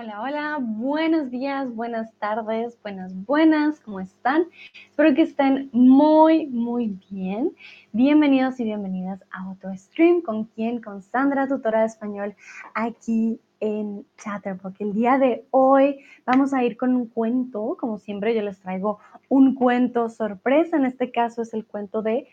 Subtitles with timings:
[0.00, 4.46] Hola, hola, buenos días, buenas tardes, buenas, buenas, ¿cómo están?
[4.88, 7.54] Espero que estén muy, muy bien.
[7.92, 12.34] Bienvenidos y bienvenidas a otro stream con quien, con Sandra, tutora de español,
[12.72, 14.80] aquí en Chatterbox.
[14.80, 19.00] El día de hoy vamos a ir con un cuento, como siempre yo les traigo
[19.28, 22.26] un cuento sorpresa, en este caso es el cuento de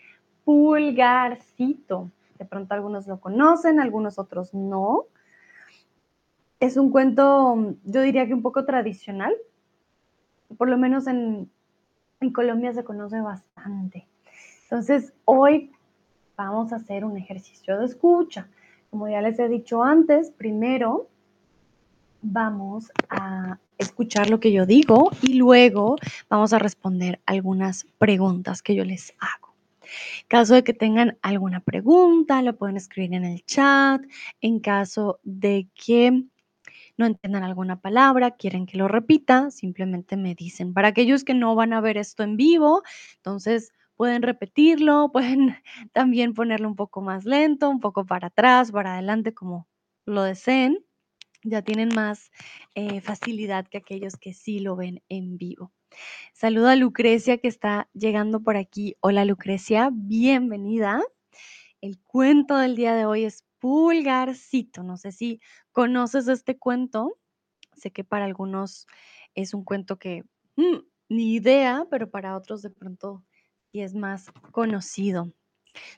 [0.46, 2.12] Pulgarcito.
[2.40, 5.08] De pronto algunos lo conocen, algunos otros no
[6.60, 9.36] es un cuento, yo diría que un poco tradicional.
[10.58, 11.50] Por lo menos en,
[12.34, 14.08] Colombia se conoce bastante.
[14.64, 15.72] Entonces, hoy
[16.36, 18.48] vamos a hacer un ejercicio de escucha.
[18.90, 21.10] Como ya les he dicho antes, primero
[22.24, 25.98] vamos a escuchar lo que yo digo y luego
[26.28, 29.54] vamos a responder algunas preguntas que yo les hago.
[30.28, 34.02] caso de que tengan alguna pregunta, lo pueden escribir en el chat.
[34.42, 36.26] En caso de que
[36.98, 40.74] no entiendan alguna palabra, quieren que lo repita, simplemente me dicen.
[40.74, 42.84] Para aquellos que no van a ver esto en vivo,
[43.18, 45.56] entonces pueden repetirlo, pueden
[45.94, 49.68] también ponerlo un poco más lento, un poco para atrás, para adelante, como
[50.06, 50.84] lo deseen.
[51.44, 52.32] Ya tienen más
[52.76, 55.72] eh, facilidad que aquellos que sí lo ven en vivo.
[56.34, 58.96] Saludo a Lucrecia que está llegando por aquí.
[59.02, 61.02] Hola Lucrecia, bienvenida.
[61.80, 64.84] El cuento del día de hoy es Pulgarcito.
[64.84, 65.40] No sé si
[65.72, 67.18] conoces este cuento.
[67.76, 68.88] Sé que para algunos
[69.36, 70.24] es un cuento que
[70.56, 70.78] mm,
[71.10, 73.24] ni idea, pero para otros de pronto
[73.72, 75.32] sí es más conocido.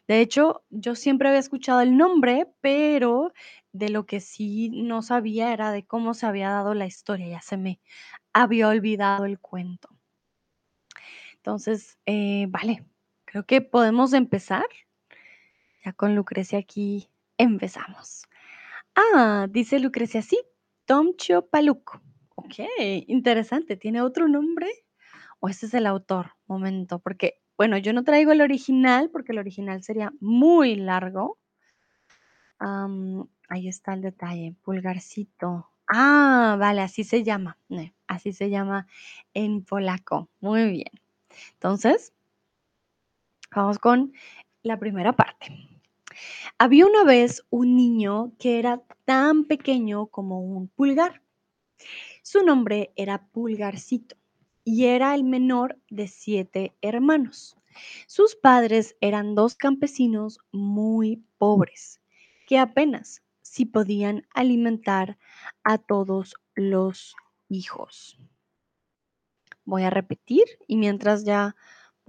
[0.07, 3.31] De hecho, yo siempre había escuchado el nombre, pero
[3.71, 7.27] de lo que sí no sabía era de cómo se había dado la historia.
[7.27, 7.79] Ya se me
[8.33, 9.89] había olvidado el cuento.
[11.35, 12.85] Entonces, eh, vale,
[13.25, 14.65] creo que podemos empezar.
[15.85, 18.27] Ya con Lucrecia aquí empezamos.
[18.95, 20.39] Ah, dice Lucrecia, sí,
[20.85, 22.01] Tomcho Paluco.
[22.35, 22.55] Ok,
[23.07, 23.77] interesante.
[23.77, 24.67] ¿Tiene otro nombre?
[25.39, 26.33] ¿O ese es el autor?
[26.47, 31.39] Momento, porque, bueno, yo no traigo el original porque el original sería muy largo.
[33.49, 35.69] ahí está el detalle, pulgarcito.
[35.87, 37.57] Ah, vale, así se llama.
[37.69, 38.85] Eh, así se llama
[39.33, 40.29] en polaco.
[40.41, 40.91] Muy bien.
[41.53, 42.13] Entonces,
[43.51, 44.13] vamos con
[44.61, 45.68] la primera parte.
[46.57, 51.21] Había una vez un niño que era tan pequeño como un pulgar.
[52.23, 54.17] Su nombre era Pulgarcito
[54.63, 57.57] y era el menor de siete hermanos.
[58.07, 62.01] Sus padres eran dos campesinos muy pobres
[62.47, 65.17] que apenas si podían alimentar
[65.63, 67.15] a todos los
[67.47, 68.19] hijos.
[69.65, 71.55] Voy a repetir y mientras ya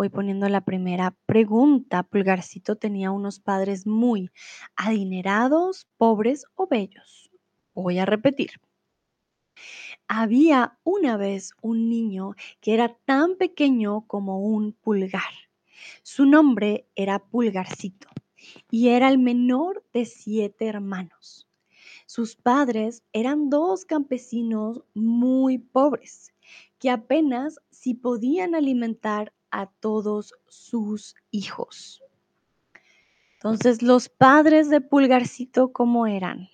[0.01, 2.05] Voy poniendo la primera pregunta.
[2.05, 4.31] Pulgarcito tenía unos padres muy
[4.75, 7.31] adinerados, pobres o bellos.
[7.75, 8.53] Voy a repetir.
[10.09, 15.35] Había una vez un niño que era tan pequeño como un pulgar.
[16.03, 18.09] Su nombre era Pulgarcito
[18.71, 21.47] y era el menor de siete hermanos.
[22.07, 26.33] Sus padres eran dos campesinos muy pobres
[26.79, 32.03] que apenas si podían alimentar a todos sus hijos.
[33.35, 36.51] Entonces, los padres de Pulgarcito, ¿cómo eran?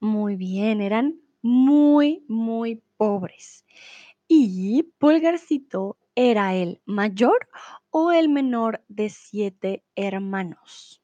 [0.00, 3.64] Muy bien, eran muy, muy pobres.
[4.28, 7.48] Y Pulgarcito era el mayor
[7.90, 11.00] o el menor de siete hermanos.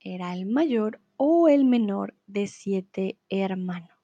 [0.00, 3.95] Era el mayor o el menor de siete hermanos.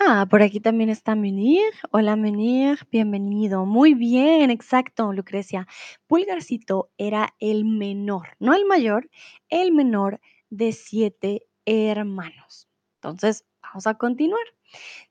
[0.00, 1.62] Ah, por aquí también está Menir.
[1.90, 3.64] Hola Menir, bienvenido.
[3.64, 5.66] Muy bien, exacto, Lucrecia.
[6.06, 9.08] Pulgarcito era el menor, no el mayor,
[9.48, 10.20] el menor
[10.50, 12.68] de siete hermanos.
[12.96, 14.42] Entonces, vamos a continuar.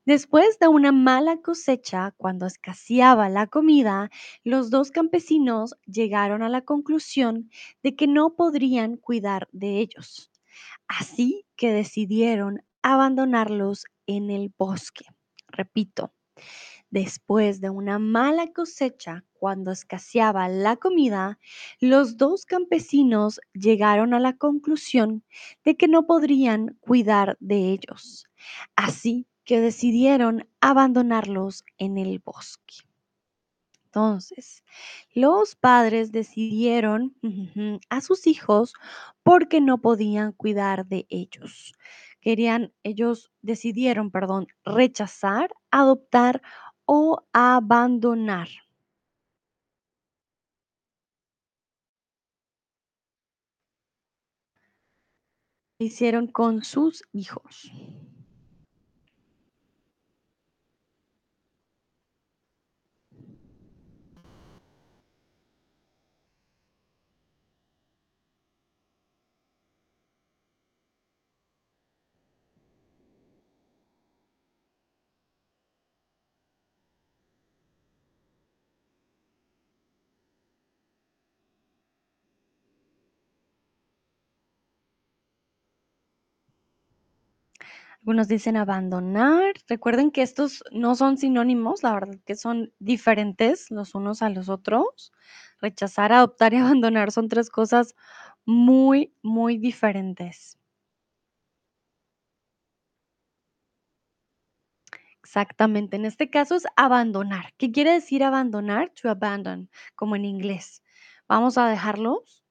[0.06, 4.10] Después de una mala cosecha, cuando escaseaba la comida,
[4.44, 7.50] los dos campesinos llegaron a la conclusión
[7.82, 10.30] de que no podrían cuidar de ellos.
[10.88, 15.06] Así que decidieron abandonarlos en el bosque.
[15.48, 16.12] Repito,
[16.90, 21.38] Después de una mala cosecha, cuando escaseaba la comida,
[21.80, 25.24] los dos campesinos llegaron a la conclusión
[25.64, 28.26] de que no podrían cuidar de ellos.
[28.76, 32.76] Así que decidieron abandonarlos en el bosque.
[33.86, 34.64] Entonces,
[35.14, 37.14] los padres decidieron
[37.90, 38.74] a sus hijos
[39.22, 41.74] porque no podían cuidar de ellos.
[42.24, 46.40] Querían, ellos decidieron, perdón, rechazar, adoptar
[46.86, 48.48] o abandonar.
[55.78, 57.70] Hicieron con sus hijos.
[88.04, 89.54] Algunos dicen abandonar.
[89.66, 94.48] Recuerden que estos no son sinónimos, la verdad que son diferentes los unos a los
[94.50, 95.10] otros.
[95.60, 97.94] Rechazar, adoptar y abandonar son 3 cosas
[98.44, 100.58] muy, muy diferentes.
[105.22, 107.54] Exactamente, en este caso es abandonar.
[107.56, 108.90] ¿Qué quiere decir abandonar?
[109.00, 110.82] To abandon, como en inglés.
[111.28, 112.44] Vamos a dejarlos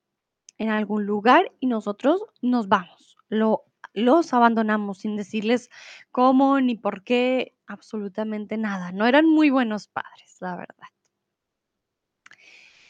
[0.57, 3.17] en algún lugar y nosotros nos vamos.
[3.29, 5.69] Lo los abandonamos sin decirles
[6.11, 8.91] cómo ni por qué, absolutamente nada.
[8.91, 10.87] No eran muy buenos padres, la verdad.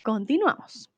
[0.04, 0.90] Continuamos.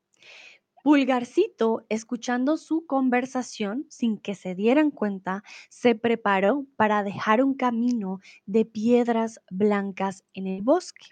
[0.82, 8.20] Pulgarcito, escuchando su conversación sin que se dieran cuenta, se preparó para dejar un camino
[8.44, 11.08] de piedras blancas en el bosque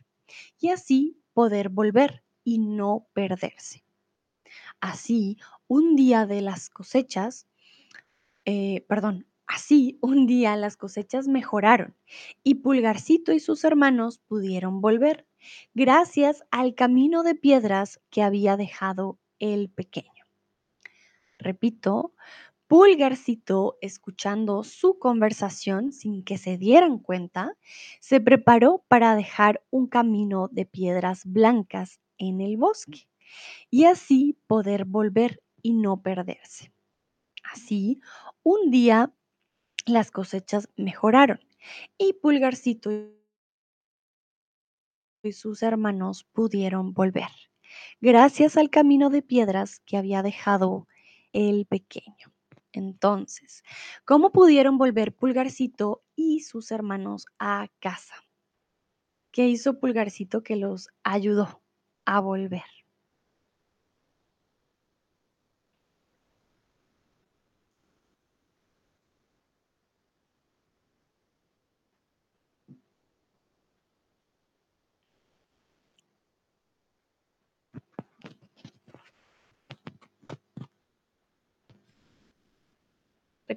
[0.60, 3.84] y así poder volver y no perderse.
[4.80, 7.48] Así, un día de las cosechas,
[8.44, 11.96] eh, perdón, así un día las cosechas mejoraron
[12.42, 15.26] y Pulgarcito y sus hermanos pudieron volver
[15.74, 20.24] gracias al camino de piedras que había dejado el pequeño.
[21.38, 22.14] Repito,
[22.66, 27.56] Pulgarcito, escuchando su conversación sin que se dieran cuenta,
[28.00, 33.06] se preparó para dejar un camino de piedras blancas en el bosque
[33.70, 36.72] y así poder volver y no perderse.
[37.44, 38.00] Así,
[38.42, 39.14] un día
[39.86, 41.40] las cosechas mejoraron
[41.98, 42.90] y Pulgarcito
[45.22, 47.28] y sus hermanos pudieron volver
[48.00, 50.86] gracias al camino de piedras que había dejado
[51.32, 52.32] el pequeño.
[52.72, 53.62] Entonces,
[54.04, 58.14] ¿cómo pudieron volver Pulgarcito y sus hermanos a casa?
[59.30, 61.62] ¿Qué hizo Pulgarcito que los ayudó
[62.04, 62.83] a volver?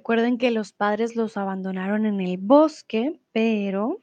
[0.08, 4.00] Recuerden que los padres los abandonaron en el bosque, pero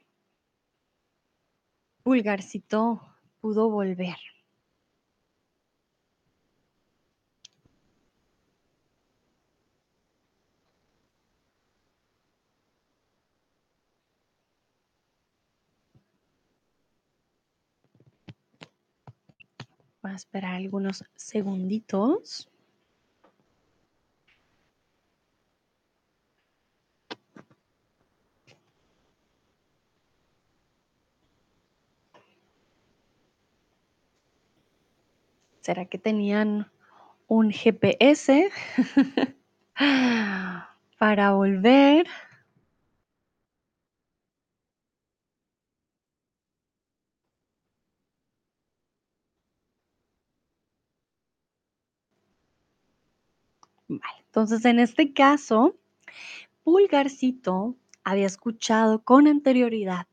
[2.04, 3.02] Pulgarcito
[3.40, 4.14] pudo volver.
[20.00, 22.48] Voy a esperar algunos segunditos.
[35.66, 36.70] ¿Será que tenían
[37.26, 38.50] un GPS
[40.96, 42.06] para volver?
[53.88, 55.76] Vale, entonces en este caso,
[56.62, 60.06] Pulgarcito había escuchado con anterioridad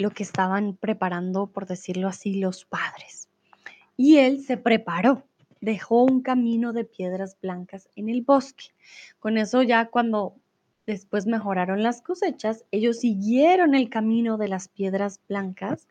[0.00, 3.29] lo que estaban preparando, por decirlo así, los padres.
[4.02, 5.26] Y él se preparó,
[5.60, 8.68] dejó un camino de piedras blancas en el bosque.
[9.18, 10.36] Con eso ya cuando
[10.86, 15.86] después mejoraron las cosechas, ellos siguieron el camino de las piedras blancas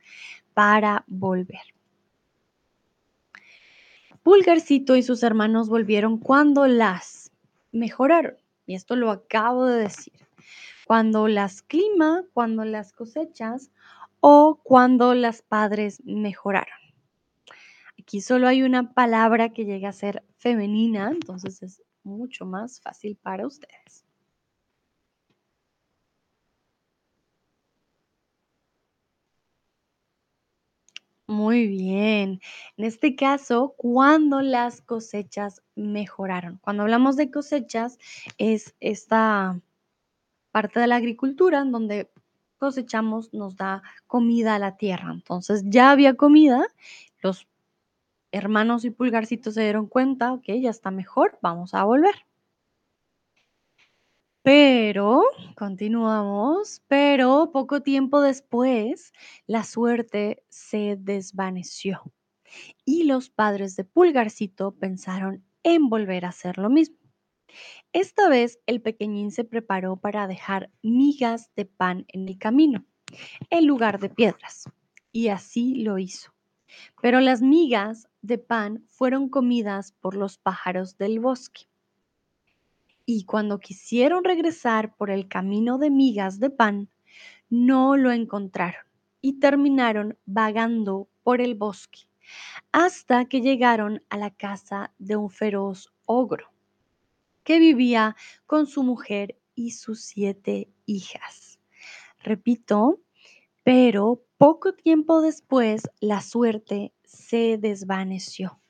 [0.56, 1.62] para volver.
[4.24, 7.32] Pulgarcito y sus hermanos volvieron cuando las
[7.72, 8.38] mejoraron.
[8.66, 10.14] Y esto lo acabo de decir.
[10.88, 13.70] Cuando las clima, cuando las cosechas
[14.20, 16.89] o cuando las padres mejoraron.
[18.10, 23.16] Aquí solo hay una palabra que llega a ser femenina, entonces es mucho más fácil
[23.22, 24.04] para ustedes.
[31.28, 32.42] Muy bien.
[32.78, 36.58] En este caso, cuando las cosechas mejoraron.
[36.64, 38.00] Cuando hablamos de cosechas,
[38.40, 39.62] es esta
[40.52, 42.10] parte de la agricultura en donde
[42.60, 45.12] cosechamos, nos da comida a la tierra.
[45.14, 46.66] Entonces ya había comida,
[47.22, 47.49] los
[48.32, 52.16] hermanos y pulgarcitos se dieron cuenta, ok, ya está mejor, vamos a volver.
[54.42, 55.24] Pero,
[55.56, 59.14] continuamos, pero poco tiempo después,
[59.48, 62.02] la suerte se desvaneció
[62.86, 66.98] y los padres de Pulgarcito pensaron en volver a hacer lo mismo.
[67.94, 72.86] Esta vez el pequeñín se preparó para dejar migas de pan en el camino,
[73.50, 74.70] en lugar de piedras,
[75.12, 76.32] y así lo hizo.
[77.02, 81.64] Pero las migas de pan fueron comidas por los pájaros del bosque.
[83.06, 86.90] Y cuando quisieron regresar por el camino de migas de pan,
[87.50, 88.86] no lo encontraron
[89.22, 92.02] y terminaron vagando por el bosque
[92.72, 96.52] hasta que llegaron a la casa de un feroz ogro
[97.44, 101.60] que vivía con su mujer y sus siete hijas.
[102.20, 103.00] Repito,
[103.64, 108.62] pero poco tiempo después la suerte se desvaneció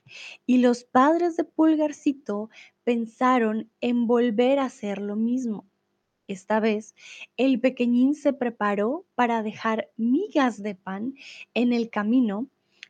[0.47, 2.49] y los padres de Pulgarcito
[2.83, 5.67] pensaron en volver a hacer lo mismo.
[6.27, 6.95] Esta vez,
[7.38, 11.13] el pequeñín se preparó para dejar migas de pan
[11.53, 12.47] en el camino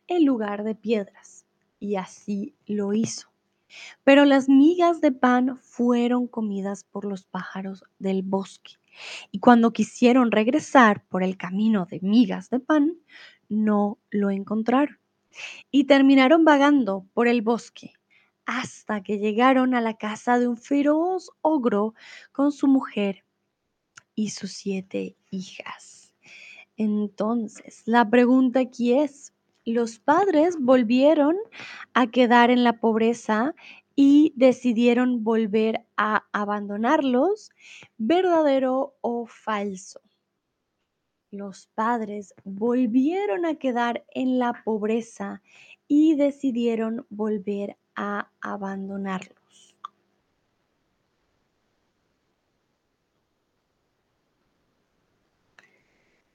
[0.08, 1.46] en lugar de piedras,
[1.82, 3.28] y así lo hizo.
[4.06, 8.76] Pero las migas de pan fueron comidas por los pájaros del bosque,
[9.32, 12.98] y cuando quisieron regresar por el camino de migas de pan,
[13.48, 15.00] no lo encontraron,
[15.72, 17.94] y terminaron vagando por el bosque
[18.46, 21.94] hasta que llegaron a la casa de un feroz ogro
[22.32, 23.24] con su mujer
[24.16, 26.16] y sus siete hijas.
[26.76, 29.34] Entonces, la pregunta aquí es,
[29.66, 31.36] ¿los padres volvieron
[31.94, 33.54] a quedar en la pobreza
[34.02, 37.50] y decidieron volver a abandonarlos?
[37.98, 40.00] ¿Verdadero o falso?
[41.32, 45.42] Los padres volvieron a quedar en la pobreza
[45.90, 49.76] y decidieron volver a abandonarlos.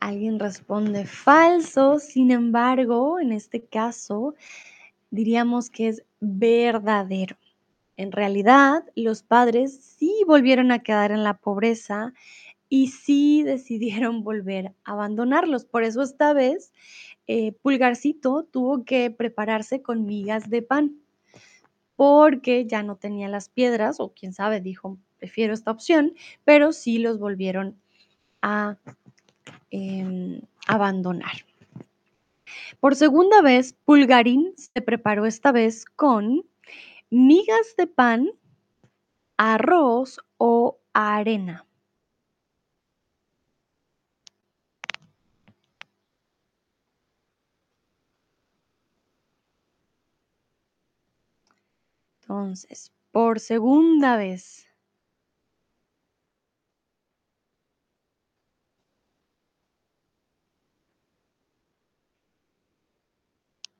[0.00, 4.34] Alguien responde falso, sin embargo, en este caso
[5.10, 7.38] diríamos que es verdadero.
[7.96, 12.12] En realidad, los padres sí volvieron a quedar en la pobreza
[12.68, 15.64] y sí decidieron volver a abandonarlos.
[15.64, 16.72] Por eso esta vez
[17.26, 20.96] eh, Pulgarcito tuvo que prepararse con migas de pan
[21.96, 26.98] porque ya no tenía las piedras o quién sabe, dijo, prefiero esta opción, pero sí
[26.98, 27.80] los volvieron
[28.42, 28.76] a
[29.70, 31.46] em, abandonar.
[32.80, 36.44] Por segunda vez, Pulgarín se preparó esta vez con
[37.14, 38.28] migas de pan,
[39.38, 41.64] arroz o arena.
[52.20, 54.66] Entonces, por segunda vez.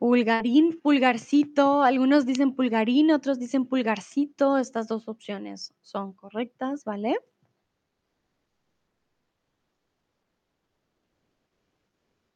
[0.04, 4.58] Pulgarín, pulgarcito, algunos dicen pulgarín, otros dicen pulgarcito.
[4.58, 7.16] Estas dos opciones son correctas, ¿vale?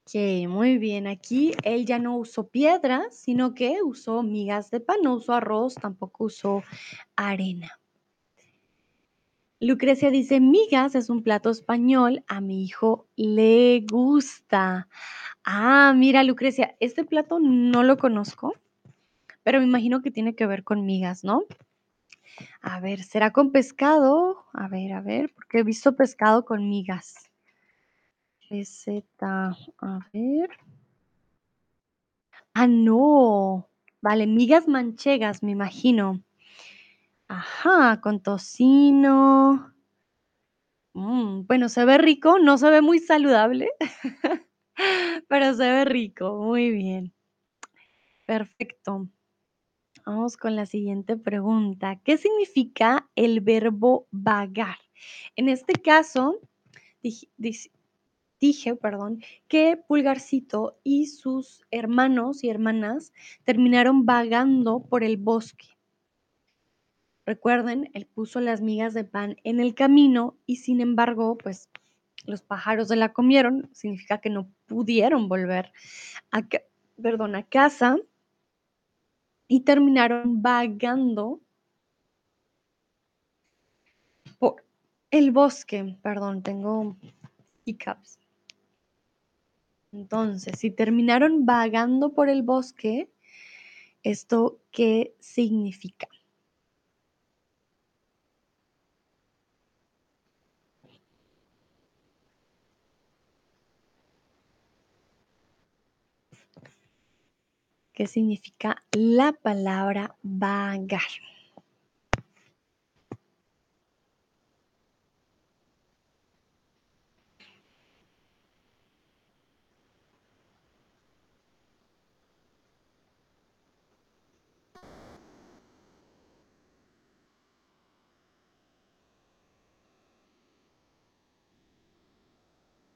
[0.07, 1.07] Ok, muy bien.
[1.07, 5.75] Aquí él ya no usó piedras, sino que usó migas de pan, no usó arroz,
[5.75, 6.63] tampoco usó
[7.17, 7.78] arena.
[9.61, 14.89] Lucrecia dice, migas es un plato español, a mi hijo le gusta.
[15.45, 18.55] Ah, mira, Lucrecia, este plato no lo conozco,
[19.43, 21.43] pero me imagino que tiene que ver con migas, ¿no?
[22.61, 24.45] A ver, ¿será con pescado?
[24.53, 27.29] A ver, a ver, porque he visto pescado con migas.
[28.49, 30.51] Receta, a ver.
[32.55, 33.69] Ah, no.
[34.01, 36.23] Vale, migas manchegas, me imagino.
[37.29, 39.75] Ajá, con tocino.
[40.95, 43.71] Mm, bueno, se ve rico, no se ve muy saludable,
[45.29, 47.13] pero se ve rico, muy bien.
[48.27, 49.09] Perfecto.
[50.07, 52.01] Vamos con la siguiente pregunta.
[52.05, 54.77] ¿Qué significa el verbo vagar?
[55.37, 56.41] En este caso,
[57.03, 63.13] dije, perdón, que Pulgarcito y sus hermanos y hermanas
[63.45, 65.78] terminaron vagando por el bosque.
[67.29, 71.69] Recuerden, él puso las migas de pan en el camino y sin embargo, pues
[72.25, 75.71] los pájaros se la comieron, significa que no pudieron volver
[76.31, 76.49] a,
[77.03, 77.99] perdón, a casa
[79.47, 81.43] y terminaron vagando
[84.39, 84.65] por
[85.11, 85.99] el bosque.
[86.01, 86.97] Perdón, tengo
[87.67, 88.19] hiccups.
[89.93, 93.11] Entonces, si terminaron vagando por el bosque,
[94.03, 96.09] ¿esto qué significa?
[107.99, 111.01] ¿Qué significa la palabra vagar?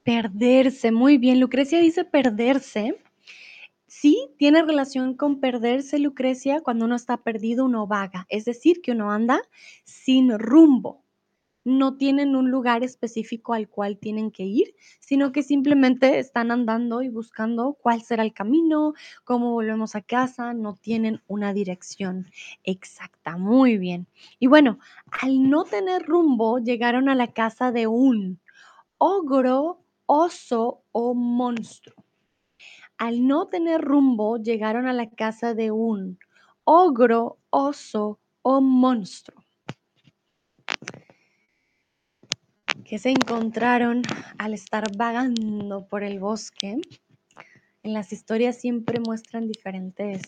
[0.04, 1.40] Perderse, muy bien.
[1.40, 3.02] Lucrecia dice perderse.
[4.02, 8.90] Sí, tiene relación con perderse, Lucrecia, cuando uno está perdido, uno vaga, es decir, que
[8.90, 9.40] uno anda
[9.84, 11.04] sin rumbo.
[11.62, 17.02] No tienen un lugar específico al cual tienen que ir, sino que simplemente están andando
[17.02, 22.26] y buscando cuál será el camino, cómo volvemos a casa, no tienen una dirección
[22.64, 23.36] exacta.
[23.36, 24.08] Muy bien.
[24.40, 24.80] Y bueno,
[25.12, 28.40] al no tener rumbo, llegaron a la casa de un
[28.98, 32.02] ogro oso o monstruo.
[33.02, 36.20] Al no tener rumbo, llegaron a la casa de un
[36.62, 39.42] ogro, oso o monstruo.
[42.84, 44.02] que se encontraron
[44.38, 46.76] al estar vagando por el bosque.
[47.82, 50.22] En las historias siempre muestran diferentes,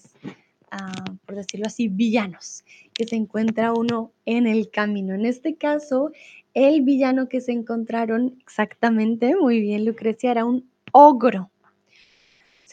[0.73, 5.15] ah, por decirlo así, villanos que se encuentra uno en el camino.
[5.15, 6.11] En este caso,
[6.55, 11.53] el villano que se encontraron exactamente, muy bien Lucrecia, era un ogro.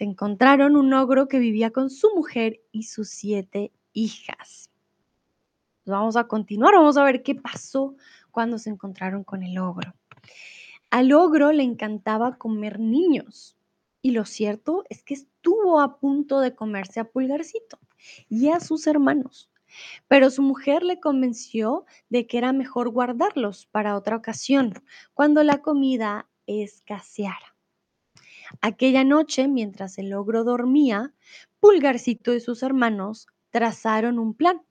[0.01, 4.71] Se encontraron un ogro que vivía con su mujer y sus siete hijas.
[5.85, 7.95] Vamos a continuar, vamos a ver qué pasó
[8.31, 9.93] cuando se encontraron con el ogro.
[10.89, 13.55] Al ogro le encantaba comer niños
[14.01, 17.77] y lo cierto es que estuvo a punto de comerse a Pulgarcito
[18.27, 19.51] y a sus hermanos
[20.07, 24.73] pero su mujer le convenció de que era mejor guardarlos para otra ocasión,
[25.13, 27.50] cuando la comida escaseara.
[28.59, 31.13] Aquella noche, mientras el ogro dormía,
[31.59, 34.61] Pulgarcito y sus hermanos trazaron un plan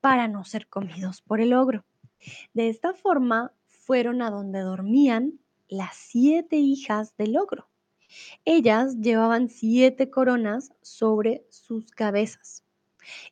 [0.00, 1.84] para no ser comidos por el ogro.
[2.54, 7.68] De esta forma fueron a donde dormían las siete hijas del ogro.
[8.44, 12.62] Ellas llevaban siete coronas sobre sus cabezas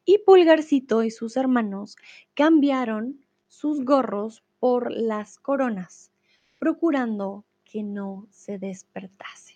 [0.05, 1.97] y Pulgarcito y sus hermanos
[2.35, 6.11] cambiaron sus gorros por las coronas,
[6.59, 9.50] procurando que no se despertase.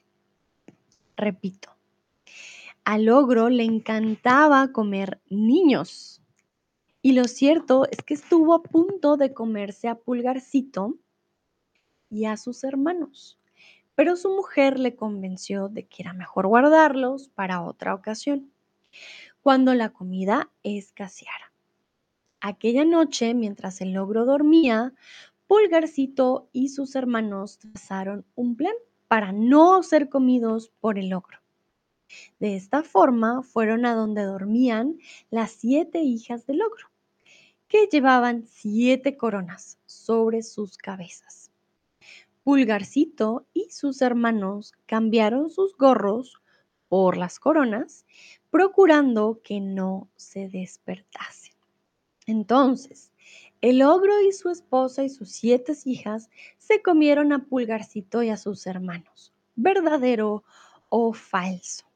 [1.17, 1.71] Repito,
[2.85, 6.21] al ogro le encantaba comer niños.
[7.03, 10.95] Y lo cierto es que estuvo a punto de comerse a Pulgarcito
[12.11, 13.39] y a sus hermanos,
[13.95, 18.51] pero su mujer le convenció de que era mejor guardarlos para otra ocasión
[19.43, 21.53] cuando la comida escaseara.
[22.41, 24.95] Aquella noche, mientras el ogro dormía,
[25.47, 28.75] Pulgarcito y sus hermanos trazaron un plan
[29.15, 31.39] para no ser comidos por el ogro.
[32.41, 34.99] De esta forma fueron a donde dormían
[35.31, 36.89] las siete hijas del ogro,
[37.69, 41.53] que llevaban siete coronas sobre sus cabezas.
[42.43, 46.43] Pulgarcito y sus hermanos cambiaron sus gorros
[46.89, 48.07] por las coronas
[48.51, 51.53] procurando que no se despertase.
[52.27, 53.13] Entonces,
[53.65, 58.37] el ogro y su esposa y sus siete hijas se comieron a Pulgarcito y a
[58.37, 59.33] sus hermanos.
[59.57, 60.45] ¿Verdadero
[60.91, 61.87] o falso?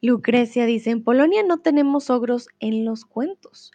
[0.00, 3.72] Lucrecia dice, en Polonia no tenemos ogros en los cuentos.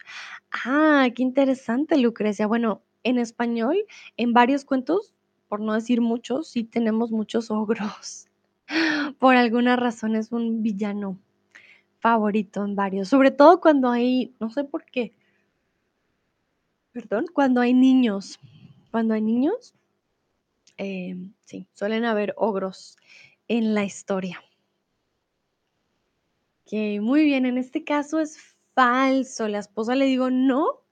[0.64, 2.46] Ah, qué interesante, Lucrecia.
[2.46, 3.76] Bueno, en español,
[4.16, 5.12] en varios cuentos,
[5.46, 8.28] por no decir muchos, sí tenemos muchos ogros.
[9.18, 11.18] Por alguna razón es un villano
[11.98, 15.12] favorito en varios, sobre todo cuando hay, no sé por qué,
[16.92, 18.38] perdón, cuando hay niños,
[18.90, 19.74] cuando hay niños,
[20.76, 22.96] em, sí, suelen haber ogros
[23.48, 24.42] en la historia.
[26.66, 28.38] Que muy bien, en este caso es
[28.74, 29.48] falso.
[29.48, 30.82] La esposa le digo, no,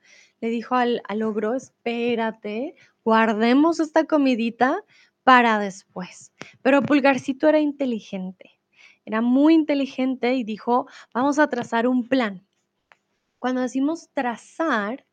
[0.41, 4.85] le dijo al, al ogro, espérate, guardemos esta comidita
[5.25, 6.33] para después.
[6.63, 8.61] Pero Pulgarcito era inteligente,
[9.05, 12.47] era muy inteligente y dijo, vamos a trazar un plan.
[13.39, 15.05] Cuando decimos trazar,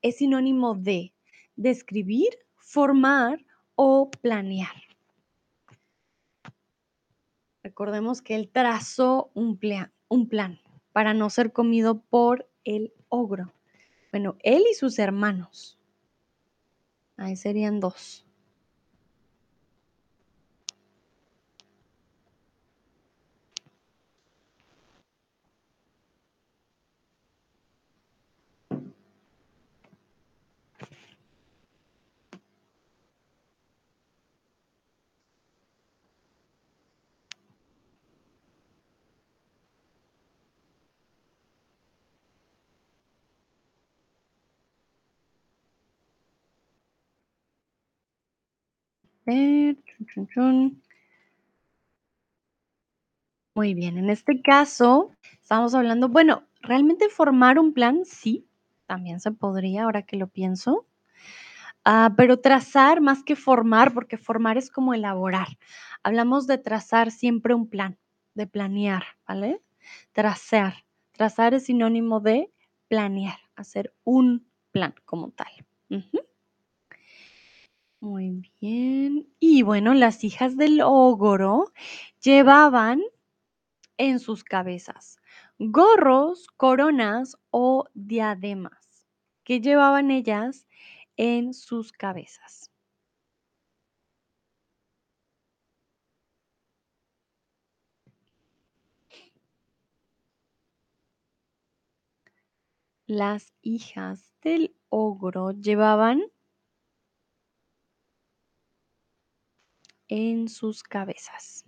[0.00, 1.12] es sinónimo de
[1.56, 3.44] describir, formar
[3.74, 4.74] o planear.
[7.62, 10.60] Recordemos que él trazó un plan, un plan
[10.92, 13.52] para no ser comido por el ogro.
[14.10, 15.78] Bueno, él y sus hermanos.
[17.16, 18.26] Ahí serían dos.
[53.54, 55.10] Muy bien, en este caso
[55.42, 58.46] estamos hablando, bueno, realmente formar un plan, sí,
[58.86, 60.86] también se podría, ahora que lo pienso.
[61.84, 65.48] Ah, pero trazar más que formar, porque formar es como elaborar.
[66.04, 67.98] Hablamos de trazar siempre un plan,
[68.34, 69.60] de planear, ¿vale?
[70.12, 70.84] Trazar.
[71.12, 72.52] Trazar es sinónimo de
[72.88, 75.50] planear, hacer un plan como tal.
[78.02, 79.28] Muy bien.
[79.38, 81.72] Y bueno, las hijas del ogro
[82.20, 83.00] llevaban
[83.98, 85.18] en sus cabezas
[85.58, 89.06] gorros, coronas o diademas.
[89.44, 90.66] ¿Qué llevaban ellas
[91.16, 92.70] en sus cabezas?
[103.06, 106.22] Las hijas del ogro llevaban
[110.08, 111.64] en sus cabezas.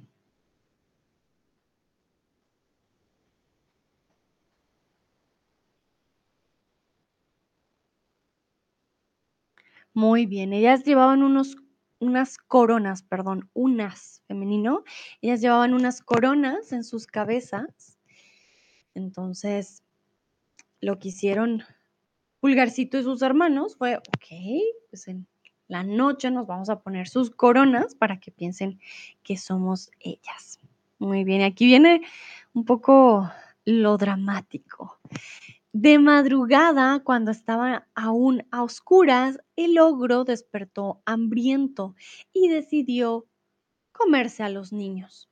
[9.93, 11.57] Muy bien, ellas llevaban unos
[12.01, 14.85] unas coronas, perdón, unas, femenino.
[15.23, 17.99] Ellas llevaban unas coronas en sus cabezas.
[18.95, 19.83] Entonces,
[20.81, 21.63] lo que hicieron
[22.41, 24.27] Pulgarcito y sus hermanos fue, ok,
[24.91, 25.27] pues en
[25.69, 28.81] la noche nos vamos a poner sus coronas para que piensen
[29.23, 30.61] que somos ellas.
[30.99, 32.03] Muy bien, aquí viene
[32.53, 33.31] un poco
[33.65, 34.99] lo dramático.
[35.73, 41.97] De madrugada, cuando estaba aún a oscuras, el ogro despertó hambriento
[42.33, 43.27] y decidió
[43.91, 45.29] comerse a los niños.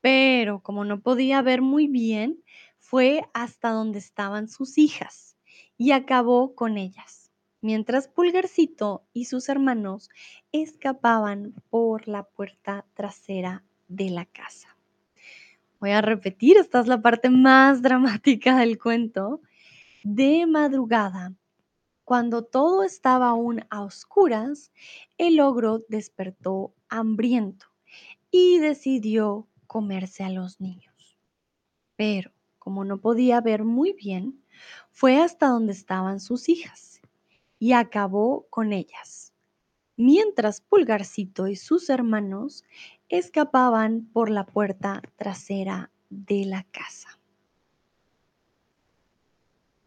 [0.00, 2.42] Pero como no podía ver muy bien,
[2.78, 5.36] fue hasta donde estaban sus hijas
[5.76, 7.21] y acabó con ellas,
[7.62, 10.10] mientras Pulgarcito y sus hermanos
[10.50, 14.76] escapaban por la puerta trasera de la casa.
[15.80, 19.40] Voy a repetir, esta es la parte más dramática del cuento.
[20.04, 21.34] De madrugada,
[22.04, 24.72] cuando todo estaba aún a oscuras,
[25.16, 27.66] el ogro despertó hambriento
[28.30, 31.16] y decidió comerse a los niños.
[31.96, 34.44] Pero como no podía ver muy bien,
[34.90, 36.91] fue hasta donde estaban sus hijas
[37.62, 39.32] y acabó con ellas,
[39.96, 42.64] mientras Pulgarcito y sus hermanos
[43.08, 47.20] escapaban por la puerta trasera de la casa.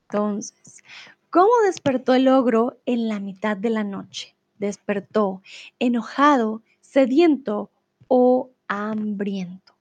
[0.04, 0.86] Entonces,
[1.30, 4.38] ¿cómo despertó el ogro en la mitad de la noche?
[4.58, 5.42] Despertó
[5.78, 7.72] enojado, sediento
[8.08, 9.75] o hambriento.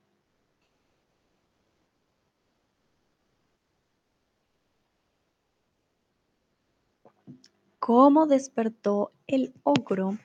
[7.86, 10.16] ¿Cómo despertó el ogro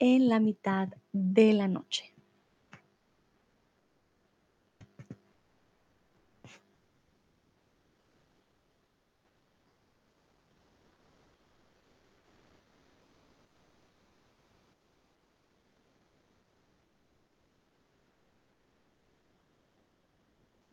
[0.00, 2.15] en la mitad de la noche?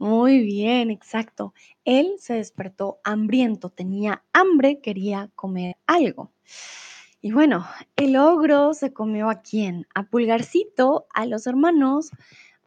[0.03, 1.53] Muy bien, exacto.
[1.85, 6.33] Él se despertó hambriento, tenía hambre, quería comer algo.
[7.21, 9.87] Y bueno, el ogro se comió a quién?
[9.95, 12.09] ¿A Pulgarcito, a los hermanos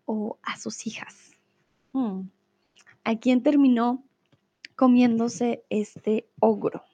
[0.06, 1.32] o a sus hijas?
[1.92, 2.22] Hmm,
[3.04, 4.02] ¿A quién terminó
[4.74, 6.84] comiéndose este ogro?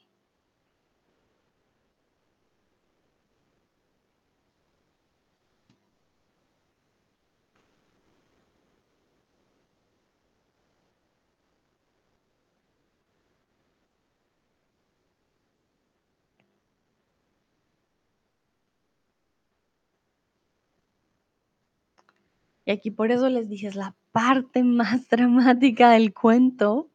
[22.72, 26.88] Aquí por eso les dije, es la parte más dramática del cuento.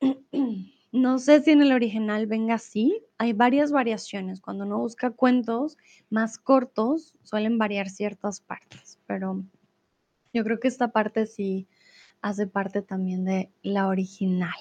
[0.92, 4.40] No sé si en el original venga así, hay varias variaciones.
[4.40, 9.44] Cuando uno busca cuentos más cortos, suelen variar ciertas partes, pero
[10.32, 11.68] yo creo que esta parte sí
[12.22, 14.56] hace parte también de la original.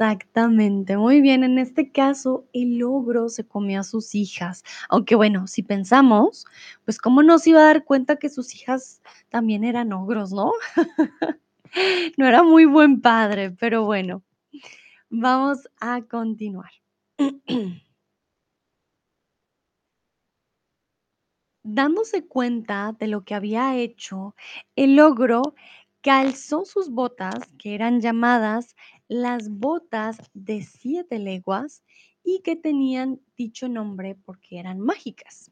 [0.00, 1.42] Exactamente, muy bien.
[1.42, 4.62] En este caso, el ogro se comió a sus hijas.
[4.88, 6.46] Aunque bueno, si pensamos,
[6.84, 10.52] pues cómo no se iba a dar cuenta que sus hijas también eran ogros, ¿no?
[12.18, 14.22] No era muy buen padre, pero bueno,
[15.10, 16.70] vamos a continuar.
[21.64, 24.34] Dándose cuenta de lo que había hecho,
[24.76, 25.54] el ogro
[26.02, 28.76] calzó sus botas, que eran llamadas
[29.08, 31.82] las botas de siete leguas
[32.22, 35.50] y que tenían dicho nombre porque eran mágicas.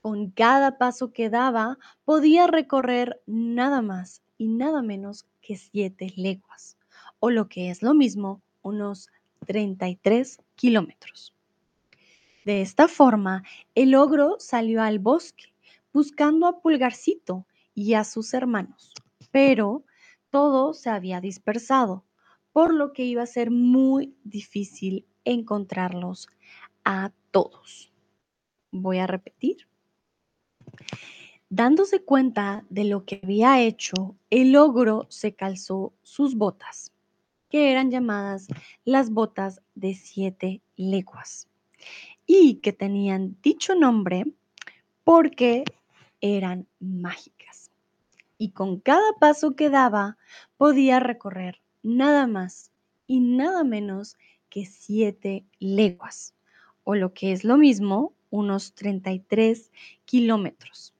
[0.00, 6.76] Con cada paso que daba, podía recorrer nada más y nada menos que siete leguas,
[7.18, 9.08] o lo que es lo mismo, unos
[9.46, 11.34] 33 kilómetros.
[12.44, 13.42] De esta forma,
[13.74, 15.54] el ogro salió al bosque
[15.92, 18.92] buscando a Pulgarcito y a sus hermanos,
[19.30, 19.84] pero
[20.30, 22.03] todo se había dispersado,
[22.54, 26.28] por lo que iba a ser muy difícil encontrarlos
[26.84, 27.92] a todos.
[28.70, 29.66] Voy a repetir.
[31.48, 36.92] Dándose cuenta de lo que había hecho, el ogro se calzó sus botas,
[37.48, 38.46] que eran llamadas
[38.84, 41.48] las botas de siete leguas
[42.24, 44.26] y que tenían dicho nombre
[45.02, 45.64] porque
[46.20, 47.72] eran mágicas.
[48.38, 50.18] Y con cada paso que daba
[50.56, 52.72] podía recorrer nada más
[53.06, 54.16] y nada menos
[54.48, 56.34] que siete leguas,
[56.82, 59.70] o lo que es lo mismo, unos 33
[60.04, 60.94] kilómetros.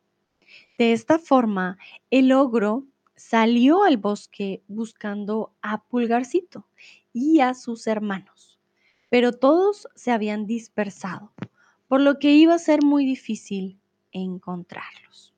[0.78, 1.78] De esta forma,
[2.10, 2.84] el ogro
[3.16, 6.68] salió al bosque buscando a Pulgarcito
[7.12, 8.58] y a sus hermanos,
[9.08, 11.32] pero todos se habían dispersado,
[11.88, 13.78] por lo que iba a ser muy difícil
[14.12, 15.34] encontrarlos.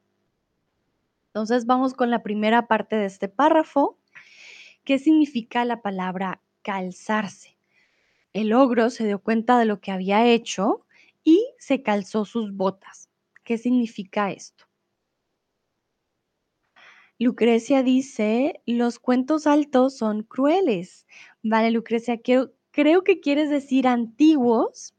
[1.29, 3.99] Entonces vamos con la primera parte de este párrafo.
[4.87, 7.59] ¿Qué significa la palabra calzarse?
[8.33, 10.87] El ogro se dio cuenta de lo que había hecho
[11.25, 13.11] y se calzó sus botas.
[13.43, 14.65] ¿Qué significa esto?
[17.19, 21.09] Lucrecia dice, los cuentos altos son crueles.
[21.43, 24.95] Vale, Lucrecia, creo, que quieres decir antiguos,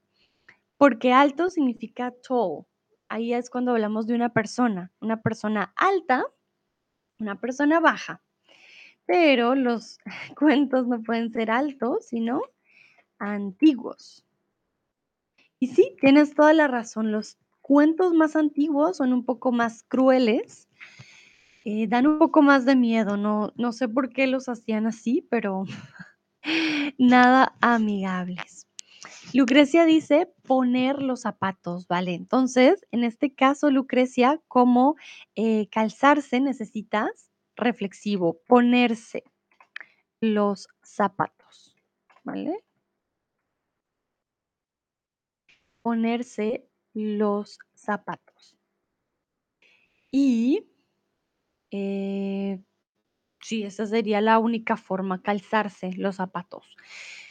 [0.76, 2.66] porque alto significa tall.
[3.08, 6.26] Ahí es cuando hablamos de una persona, una persona alta,
[7.20, 8.22] una persona baja.
[9.08, 9.98] Pero los
[10.38, 12.42] cuentos no pueden ser altos, sino
[13.18, 14.24] antiguos.
[15.60, 20.70] Y sí, tienes toda la razón, los cuentos más antiguos son un poco más crueles,
[21.66, 25.28] eh, dan un poco más de miedo, no, no sé por qué los hacían así,
[25.30, 25.66] pero
[26.98, 28.68] nada amigables.
[29.34, 32.14] Lucrecia dice poner los zapatos, ¿vale?
[32.14, 34.96] Entonces, en este caso, Lucrecia, como
[35.36, 39.24] eh, calzarse necesitas reflexivo, ponerse
[40.22, 41.76] los zapatos,
[42.24, 42.64] ¿vale?
[45.82, 48.58] Ponerse los zapatos.
[50.12, 50.68] Y
[51.72, 52.60] eh,
[53.42, 56.76] sí, esa sería la única forma, calzarse los zapatos.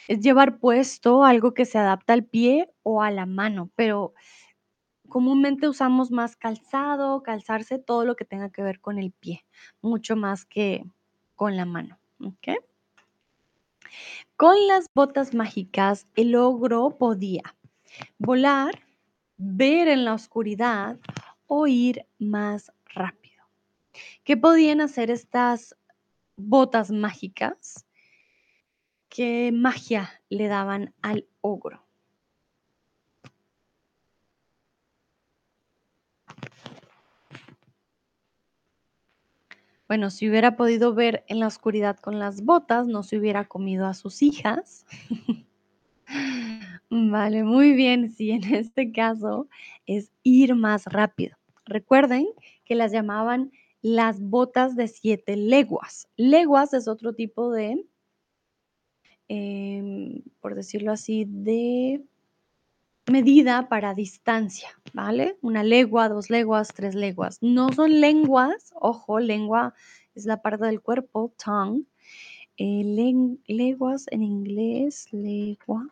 [0.08, 4.14] Es llevar puesto algo que se adapta al pie o a la mano, pero
[5.08, 9.44] comúnmente usamos más calzado, calzarse, todo lo que tenga que ver con el pie,
[9.82, 10.84] mucho más que
[11.34, 11.98] con la mano.
[12.24, 12.58] ¿ok?
[14.36, 17.56] Con las botas mágicas, el ogro podía
[18.18, 18.82] volar,
[19.36, 20.98] ver en la oscuridad
[21.46, 23.44] o ir más rápido.
[24.24, 25.76] ¿Qué podían hacer estas
[26.36, 27.86] botas mágicas?
[29.08, 31.85] ¿Qué magia le daban al ogro?
[39.88, 43.86] Bueno, si hubiera podido ver en la oscuridad con las botas, no se hubiera comido
[43.86, 44.84] a sus hijas.
[46.90, 48.10] Vale, muy bien.
[48.12, 49.48] Sí, en este caso
[49.86, 51.36] es ir más rápido.
[51.64, 52.26] Recuerden
[52.64, 56.08] que las llamaban las botas de siete leguas.
[56.16, 57.84] Leguas es otro tipo de,
[59.28, 62.02] em, por decirlo así, de
[63.10, 65.36] medida para distancia, ¿vale?
[65.42, 67.38] Una legua, dos leguas, tres leguas.
[67.40, 69.74] No son lenguas, ojo, lengua
[70.14, 71.84] es la parte del cuerpo, tongue.
[72.58, 72.82] Eh,
[73.46, 75.88] leguas en inglés, legua.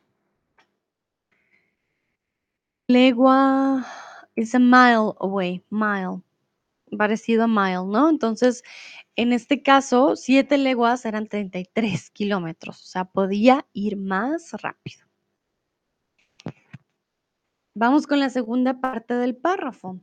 [2.88, 3.86] Legua
[4.36, 6.22] is a mile away, mile.
[6.96, 8.08] parecido a mile, ¿no?
[8.08, 8.62] Entonces,
[9.16, 15.03] en este caso, 7 leguas eran 33 kilómetros, o sea, podía ir más rápido.
[17.76, 19.98] Vamos con la segunda parte del párrafo.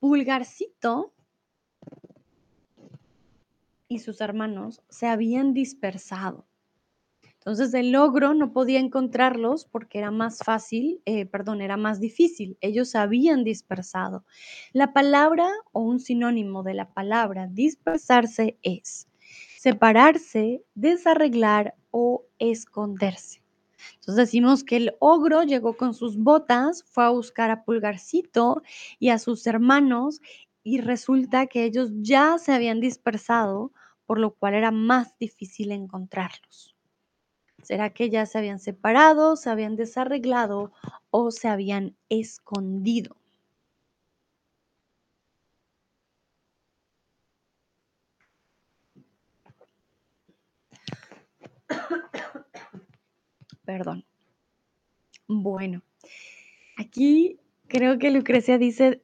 [0.00, 1.14] Pulgarcito
[3.88, 6.46] y sus hermanos se habían dispersado.
[7.24, 12.58] Entonces el ogro no podía encontrarlos porque era más fácil, eh, perdón, era más difícil.
[12.60, 14.26] Ellos se habían dispersado.
[14.74, 19.08] La palabra o un sinónimo de la palabra dispersarse es
[19.58, 23.40] separarse, desarreglar o esconderse.
[23.96, 28.62] Entonces decimos que el ogro llegó con sus botas, fue a buscar a Pulgarcito
[28.98, 30.20] y a sus hermanos
[30.62, 33.72] y resulta que ellos ya se habían dispersado,
[34.06, 36.76] por lo cual era más difícil encontrarlos.
[37.62, 40.72] ¿Será que ya se habían separado, se habían desarreglado
[41.10, 43.16] o se habían escondido?
[53.70, 54.04] Perdón.
[55.28, 55.82] Bueno,
[56.76, 59.00] aquí creo que Lucrecia dice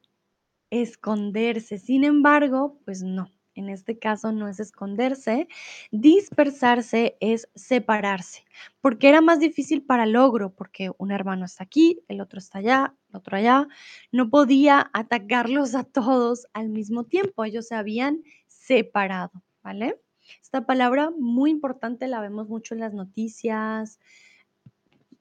[0.69, 1.77] esconderse.
[1.77, 3.31] Sin embargo, pues no.
[3.55, 5.47] En este caso no es esconderse,
[5.91, 8.43] dispersarse es separarse,
[8.81, 12.93] porque era más difícil para logro, porque un hermano está aquí, el otro está allá,
[13.09, 13.67] el otro allá,
[14.11, 19.31] no podía atacarlos a todos al mismo tiempo, ellos se habían separado,
[19.63, 19.99] ¿vale?
[20.41, 23.99] Esta palabra muy importante la vemos mucho en las noticias,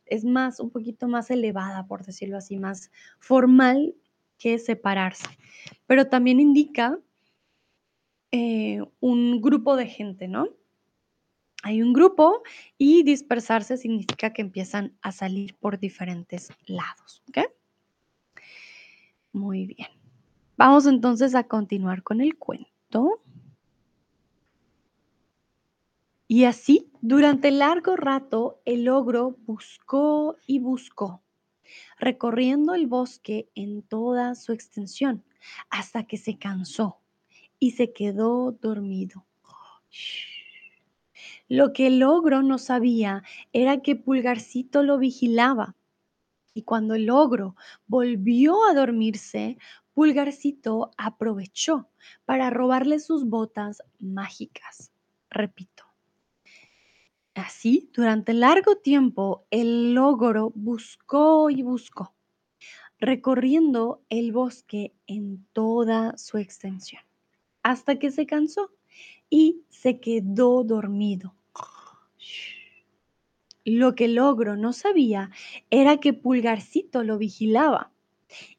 [0.06, 3.94] es más, un poquito más elevada, por decirlo así, más formal
[4.38, 5.28] que separarse,
[5.86, 6.98] pero también indica
[8.32, 10.48] eh, un grupo de gente, ¿no?
[11.62, 12.42] Hay un grupo
[12.78, 17.38] y dispersarse significa que empiezan a salir por diferentes lados, ¿ok?
[19.32, 19.88] Muy bien.
[20.56, 23.22] Vamos entonces a continuar con el cuento.
[26.28, 31.22] Y así, durante largo rato, el ogro buscó y buscó,
[31.98, 35.24] recorriendo el bosque en toda su extensión,
[35.70, 36.98] hasta que se cansó
[37.60, 39.24] y se quedó dormido.
[41.48, 45.76] Lo que el ogro no sabía era que Pulgarcito lo vigilaba.
[46.54, 47.54] Y cuando el ogro
[47.86, 49.58] volvió a dormirse,
[49.94, 51.88] Pulgarcito aprovechó
[52.24, 54.90] para robarle sus botas mágicas.
[55.30, 55.85] Repito.
[57.36, 62.14] Así, durante largo tiempo, el ogro buscó y buscó,
[62.98, 67.02] recorriendo el bosque en toda su extensión
[67.62, 68.70] hasta que se cansó
[69.28, 71.34] y se quedó dormido.
[73.66, 75.30] Lo que el ogro no sabía
[75.68, 77.90] era que Pulgarcito lo vigilaba.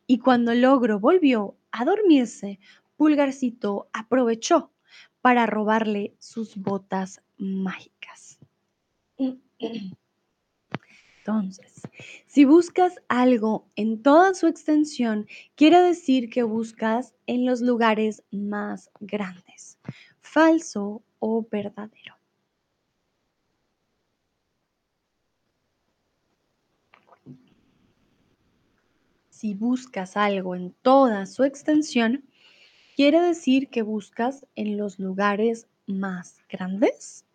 [0.05, 2.59] Y cuando el ogro volvió a dormirse,
[2.95, 4.71] Pulgarcito aprovechó
[5.21, 8.36] para robarle sus botas mágicas.
[11.27, 11.81] Entonces,
[12.25, 18.89] si buscas algo en toda su extensión, quiere decir que buscas en los lugares más
[18.99, 19.77] grandes,
[20.21, 22.15] falso o verdadero.
[29.29, 32.23] Si buscas algo en toda su extensión,
[32.95, 37.26] quiere decir que buscas en los lugares más grandes,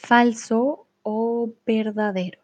[0.00, 2.40] falso o verdadero.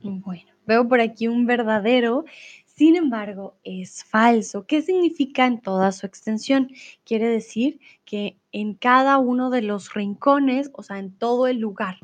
[0.00, 2.24] Bueno, veo por aquí un verdadero,
[2.64, 4.66] sin embargo, es falso.
[4.66, 6.70] ¿Qué significa en toda su extensión?
[7.04, 11.96] Quiere decir que en cada uno de los rincones, o sea, en todo el lugar.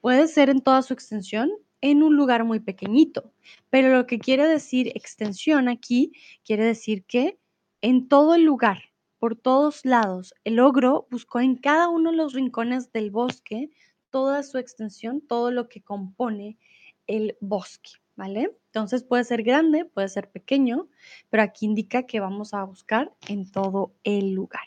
[0.00, 3.32] Puede ser en toda su extensión, en un lugar muy pequeñito,
[3.70, 6.12] pero lo que quiere decir extensión aquí,
[6.44, 7.38] quiere decir que
[7.82, 8.82] en todo el lugar,
[9.18, 13.70] por todos lados, el ogro buscó en cada uno de los rincones del bosque
[14.10, 16.58] toda su extensión, todo lo que compone
[17.06, 18.56] el bosque, ¿vale?
[18.66, 20.88] Entonces puede ser grande, puede ser pequeño,
[21.28, 24.64] pero aquí indica que vamos a buscar en todo el lugar.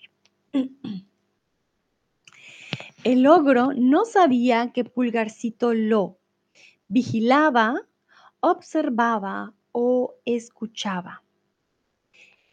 [3.03, 6.20] El ogro no sabía que Pulgarcito lo
[6.88, 7.76] vigilaba,
[8.39, 11.22] observaba o escuchaba.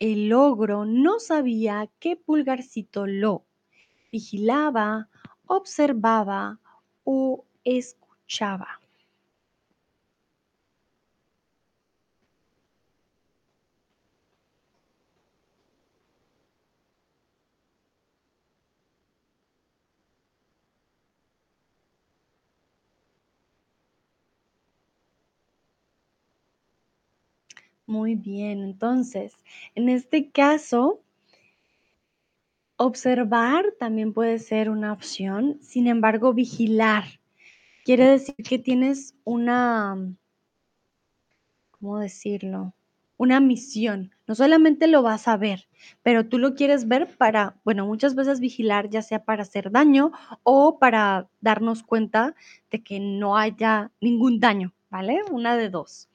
[0.01, 3.44] El ogro no sabía que Pulgarcito lo
[4.11, 5.11] vigilaba,
[5.44, 6.59] observaba
[7.05, 8.79] o escuchaba.
[27.91, 29.34] Muy bien, entonces,
[29.74, 31.01] en este caso
[32.78, 37.05] observar también puede ser una opción, sin embargo, vigilar
[37.84, 39.97] quiere decir que tienes una
[41.80, 42.74] ¿cómo decirlo?
[43.16, 44.12] Una misión.
[44.26, 45.66] No solamente lo vas a ver,
[46.03, 50.12] pero tú lo quieres ver para, bueno, muchas veces vigilar, ya sea para hacer daño
[50.43, 52.34] o para darnos cuenta
[52.70, 55.20] de que no haya ningún daño, ¿vale?
[55.30, 56.09] Una de dos.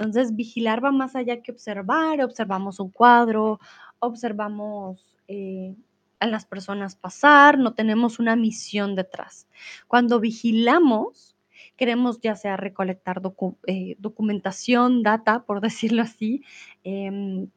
[0.00, 3.60] Entonces, vigilar va más allá que observar, observamos un cuadro,
[3.98, 5.76] observamos eh,
[6.20, 9.46] a las personas pasar, no tenemos una misión detrás.
[9.88, 11.36] Cuando vigilamos,
[11.76, 16.44] queremos ya sea recolectar docu eh, documentación, data, por decirlo así,
[16.82, 17.48] em,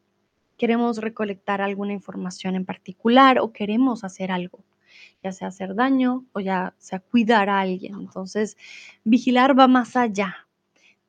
[0.58, 4.66] queremos recolectar alguna información en particular o queremos hacer algo,
[5.24, 7.96] ya sea hacer daño o ya sea cuidar a alguien.
[8.02, 8.58] Entonces,
[9.06, 10.44] vigilar va más allá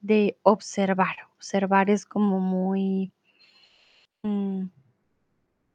[0.04, 1.16] de observar.
[1.36, 3.10] Observar es como muy,
[4.22, 4.66] mm,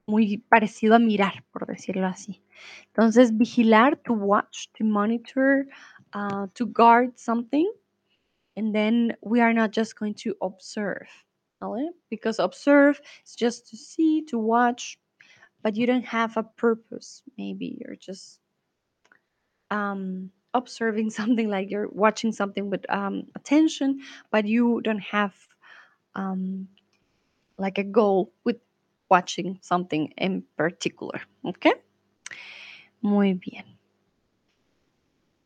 [0.05, 2.43] muy parecido a mirar, por decirlo así.
[2.87, 5.65] Entonces, vigilar, to watch, to monitor,
[6.13, 7.71] uh, to guard something.
[8.55, 11.07] And then we are not just going to observe,
[11.59, 11.89] ¿vale?
[12.09, 14.99] Because observe is just to see, to watch,
[15.63, 17.23] but you don't have a purpose.
[17.37, 18.39] Maybe you're just
[19.71, 23.99] um, observing something like you're watching something with um, attention,
[24.31, 25.33] but you don't have
[26.15, 26.67] um,
[27.57, 28.57] like a goal with
[29.09, 31.21] watching something in particular.
[31.43, 31.67] ¿Ok?
[33.01, 33.65] Muy bien.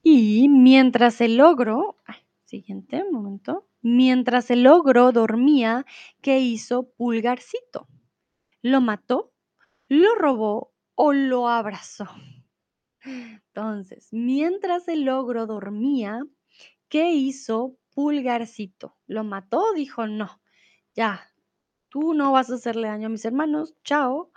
[0.04, 5.86] Y mientras el ogro, ay, siguiente momento, mientras el ogro dormía,
[6.22, 7.88] ¿qué hizo Pulgarcito?
[8.62, 9.32] ¿Lo mató?
[9.88, 12.08] ¿Lo robó o lo abrazó?
[13.06, 16.22] Entonces, mientras el ogro dormía,
[16.90, 18.98] ¿qué hizo Pulgarcito?
[19.08, 19.74] ¿Lo mató?
[19.74, 20.42] Dijo, no,
[20.96, 21.32] ya,
[21.90, 24.32] tú no vas a hacerle daño a mis hermanos, chao.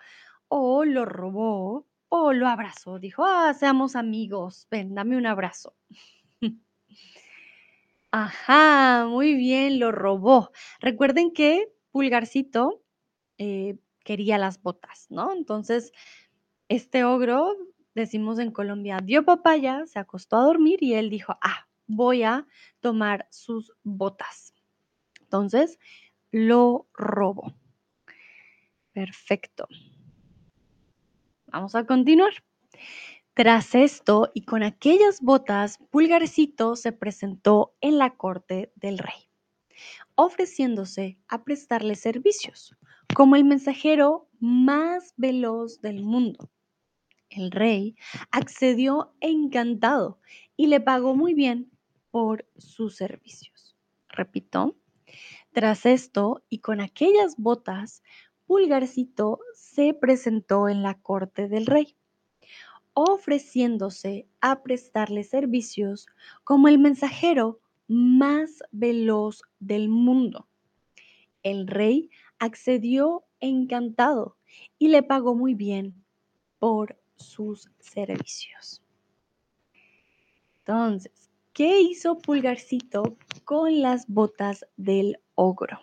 [0.49, 2.99] O lo robó o lo abrazó.
[2.99, 5.75] Dijo, ah, seamos amigos, ven, dame un abrazo.
[8.12, 10.51] Ajá, muy bien, lo robó.
[10.81, 12.83] Recuerden que Pulgarcito
[13.39, 15.33] eh, quería las botas, ¿no?
[15.33, 15.93] Entonces,
[16.69, 17.55] este ogro,
[17.97, 22.47] decimos en Colombia, dio papaya, se acostó a dormir y él dijo, ah, voy a
[22.81, 24.55] tomar sus botas.
[25.21, 25.79] Entonces,
[26.31, 27.55] lo robó.
[28.93, 29.67] Perfecto.
[31.47, 32.33] Vamos a continuar.
[33.35, 39.31] Tras esto y con aquellas botas, Pulgarcito se presentó en la corte del rey,
[40.15, 42.77] ofreciéndose a prestarle servicios
[43.15, 46.51] como el mensajero más veloz del mundo.
[47.31, 47.97] El rey
[48.31, 50.20] accedió encantado
[50.57, 51.70] y le pagó muy bien
[52.11, 53.77] por sus servicios.
[54.09, 54.77] Repito,
[55.53, 58.03] tras esto y con aquellas botas,
[58.47, 61.97] Pulgarcito se presentó en la corte del rey,
[62.95, 66.07] ofreciéndose a prestarle servicios
[66.45, 70.49] como el mensajero más veloz del mundo.
[71.43, 74.37] El rey accedió encantado
[74.79, 76.05] y le pagó muy bien
[76.59, 78.83] por sus servicios.
[80.59, 85.81] Entonces, ¿qué hizo Pulgarcito con las botas del ogro?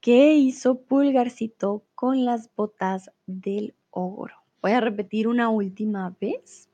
[0.00, 4.34] ¿Qué hizo Pulgarcito con las botas del ogro?
[4.60, 6.68] Voy a repetir una última vez.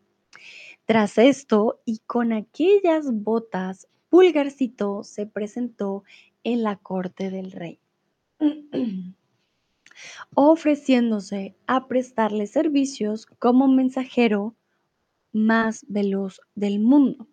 [0.84, 6.04] Tras esto y con aquellas botas, Pulgarcito se presentó
[6.44, 7.78] en la corte del rey,
[10.34, 14.54] ofreciéndose a prestarle servicios como mensajero
[15.32, 17.28] más veloz del mundo.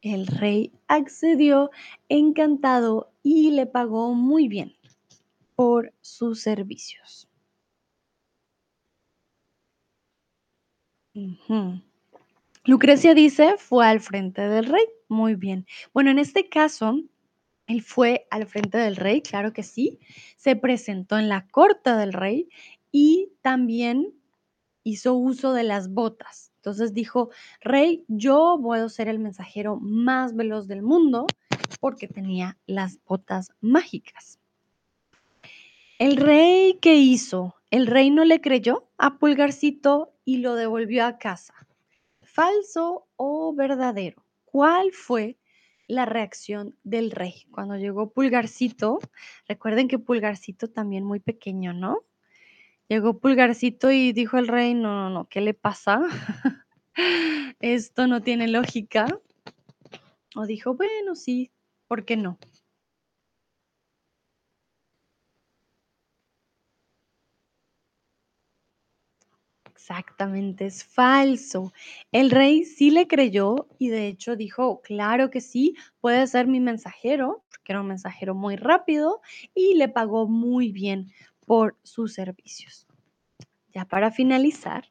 [0.00, 1.70] El rey accedió
[2.08, 4.74] encantado y le pagó muy bien
[5.54, 7.28] por sus servicios.
[12.64, 14.84] Lucrecia dice, fue al frente del rey.
[15.08, 15.66] Muy bien.
[15.92, 16.98] Bueno, en este caso,
[17.72, 19.98] él fue al frente del rey, claro que sí.
[20.36, 22.48] Se presentó en la corte del rey
[22.90, 24.12] y también
[24.84, 26.52] hizo uso de las botas.
[26.56, 27.30] Entonces dijo,
[27.62, 31.26] rey, yo a ser el mensajero más veloz del mundo
[31.80, 34.38] porque tenía las botas mágicas.
[35.98, 37.54] El rey, ¿qué hizo?
[37.70, 41.54] El rey no le creyó a Pulgarcito y lo devolvió a casa.
[42.20, 44.22] ¿Falso o verdadero?
[44.44, 45.38] ¿Cuál fue
[45.88, 48.98] la reacción del rey cuando llegó Pulgarcito?
[49.46, 52.04] Recuerden que Pulgarcito también muy pequeño, ¿no?
[52.88, 56.02] Llegó Pulgarcito y dijo el rey, no, no, no, ¿qué le pasa?
[57.60, 59.06] Esto no tiene lógica.
[60.34, 61.50] O dijo, bueno, sí,
[61.86, 62.38] ¿por qué no?
[69.82, 71.72] Exactamente, es falso.
[72.12, 76.60] El rey sí le creyó y de hecho dijo, claro que sí, puede ser mi
[76.60, 79.20] mensajero, porque era un mensajero muy rápido
[79.56, 81.08] y le pagó muy bien
[81.46, 82.86] por sus servicios.
[83.74, 84.84] Ya para finalizar,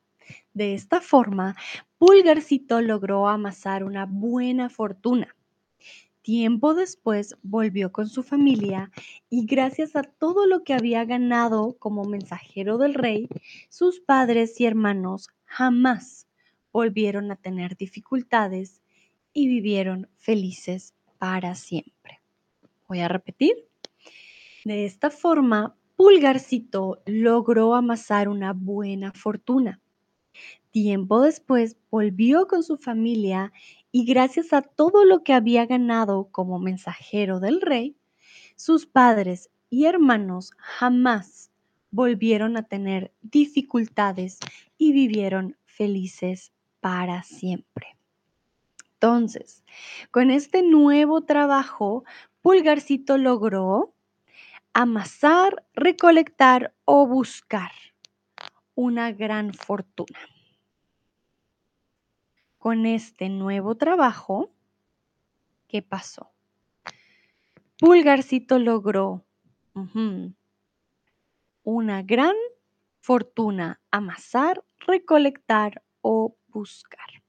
[0.54, 1.56] de esta forma,
[1.98, 5.36] Pulgarcito logró amasar una buena fortuna.
[6.22, 8.92] Tiempo después volvió con su familia
[9.30, 13.28] y gracias a todo lo que había ganado como mensajero del rey,
[13.70, 16.28] sus padres y hermanos jamás
[16.72, 18.82] volvieron a tener dificultades
[19.34, 22.22] y vivieron felices para siempre.
[22.88, 23.56] Voy a repetir.
[24.64, 29.82] De esta forma, Pulgarcito logró amasar una buena fortuna.
[30.72, 33.52] Tiempo después volvió con su familia
[33.92, 37.98] y gracias a todo lo que había ganado como mensajero del rey,
[38.56, 41.52] sus padres y hermanos jamás
[41.92, 44.40] volvieron a tener dificultades
[44.78, 47.98] y vivieron felices para siempre.
[48.94, 49.64] Entonces,
[50.12, 52.06] con este nuevo trabajo,
[52.42, 53.94] Pulgarcito logró
[54.74, 57.72] amasar, recolectar o buscar
[58.76, 60.20] una gran fortuna.
[62.62, 64.52] Con este nuevo trabajo,
[65.68, 66.30] ¿qué pasó?
[67.80, 69.26] Pulgarcito logró
[71.64, 72.36] una gran
[73.00, 77.24] fortuna, amasar, recolectar o buscar.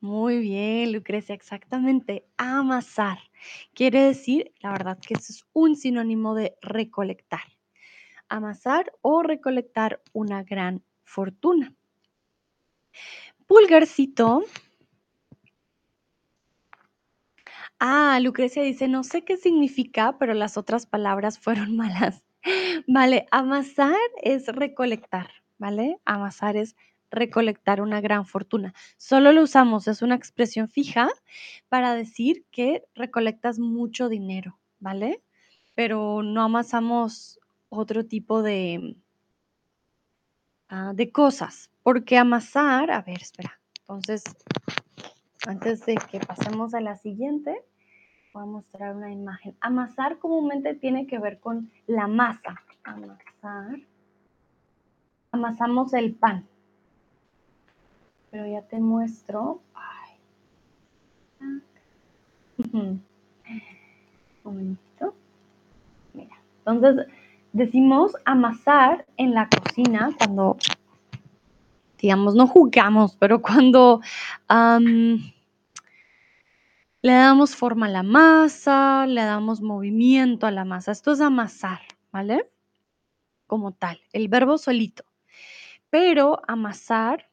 [0.00, 2.26] Muy bien, Lucrecia, exactamente.
[2.38, 3.18] Amasar.
[3.74, 7.58] Quiere decir, la verdad que eso es un sinónimo de recolectar.
[8.30, 11.74] Amasar o recolectar una gran fortuna.
[13.46, 14.44] Pulgarcito.
[17.80, 22.24] Ah, Lucrecia dice, no sé qué significa, pero las otras palabras fueron malas.
[22.86, 25.98] Vale, amasar es recolectar, ¿vale?
[26.04, 26.76] Amasar es
[27.10, 28.74] recolectar una gran fortuna.
[28.96, 31.08] Solo lo usamos, es una expresión fija
[31.68, 35.22] para decir que recolectas mucho dinero, ¿vale?
[35.74, 37.38] Pero no amasamos
[37.68, 38.96] otro tipo de,
[40.68, 44.22] ah, de cosas, porque amasar, a ver, espera, entonces,
[45.46, 47.64] antes de que pasemos a la siguiente,
[48.34, 49.56] voy a mostrar una imagen.
[49.62, 52.62] Amasar comúnmente tiene que ver con la masa.
[52.84, 53.80] Amasar.
[55.32, 56.46] Amasamos el pan,
[58.30, 59.62] pero ya te muestro.
[62.74, 63.02] Un
[64.44, 65.14] momentito.
[66.12, 66.36] Mira,
[66.66, 67.06] entonces
[67.54, 70.58] decimos amasar en la cocina cuando,
[71.98, 74.00] digamos, no jugamos, pero cuando
[77.02, 80.92] le damos forma a la masa, le damos movimiento a la masa.
[80.92, 81.80] Esto es amasar,
[82.12, 82.50] ¿vale?
[83.46, 85.04] Como tal, el verbo solito.
[85.90, 87.30] Pero amasar